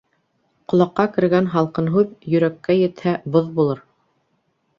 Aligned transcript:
Колаҡҡа 0.71 1.03
кергән 1.17 1.49
һалҡын 1.55 1.91
һүҙ, 1.97 2.15
йөрәккә 2.33 2.79
етһә, 2.79 3.15
боҙ 3.37 3.53
булыр 3.61 3.85